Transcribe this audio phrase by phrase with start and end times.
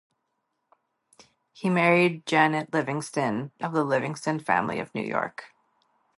[1.53, 5.53] He married Janet Livingston, of the Livingston family of New York.